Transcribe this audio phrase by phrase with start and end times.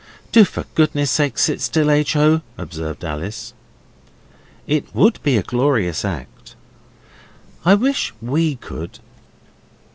[0.31, 2.15] 'Do for goodness sake sit still, H.
[2.15, 3.53] O.,' observed Alice.
[4.65, 6.55] 'It would be a glorious act!
[7.65, 8.97] I wish WE could.